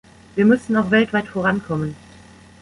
Wir 0.35 0.45
müssen 0.45 0.75
auch 0.77 0.89
weltweit 0.89 1.27
vorankommen. 1.27 1.95